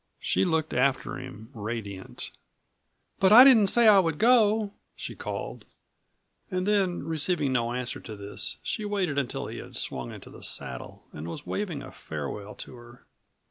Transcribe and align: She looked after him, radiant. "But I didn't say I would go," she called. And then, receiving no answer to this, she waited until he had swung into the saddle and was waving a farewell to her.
She 0.19 0.45
looked 0.45 0.73
after 0.73 1.17
him, 1.19 1.51
radiant. 1.53 2.31
"But 3.19 3.31
I 3.31 3.43
didn't 3.43 3.67
say 3.67 3.87
I 3.87 3.99
would 3.99 4.17
go," 4.17 4.73
she 4.95 5.13
called. 5.13 5.63
And 6.49 6.65
then, 6.65 7.03
receiving 7.03 7.53
no 7.53 7.71
answer 7.73 7.99
to 7.99 8.15
this, 8.15 8.57
she 8.63 8.83
waited 8.83 9.19
until 9.19 9.45
he 9.45 9.59
had 9.59 9.75
swung 9.77 10.11
into 10.11 10.31
the 10.31 10.41
saddle 10.41 11.03
and 11.13 11.27
was 11.27 11.45
waving 11.45 11.83
a 11.83 11.91
farewell 11.91 12.55
to 12.55 12.73
her. 12.77 13.05